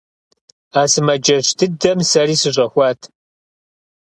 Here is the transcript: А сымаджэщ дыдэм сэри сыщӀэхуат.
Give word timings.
А 0.79 0.81
сымаджэщ 0.91 1.47
дыдэм 1.57 1.99
сэри 2.09 2.35
сыщӀэхуат. 2.41 2.99